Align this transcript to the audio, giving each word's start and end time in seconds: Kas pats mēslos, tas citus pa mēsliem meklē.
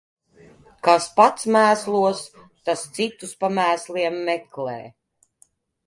Kas 0.87 1.07
pats 1.19 1.45
mēslos, 1.57 2.23
tas 2.71 2.87
citus 2.99 3.37
pa 3.45 3.53
mēsliem 3.61 4.21
meklē. 4.31 4.79